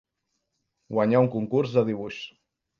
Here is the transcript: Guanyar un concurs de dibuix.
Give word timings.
Guanyar 0.97 1.23
un 1.27 1.31
concurs 1.37 1.79
de 1.79 1.87
dibuix. 1.93 2.21